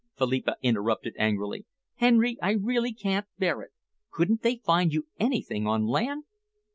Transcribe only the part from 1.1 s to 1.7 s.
angrily.